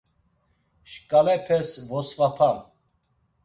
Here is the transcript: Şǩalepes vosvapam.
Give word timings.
Şǩalepes 0.89 1.69
vosvapam. 1.89 2.57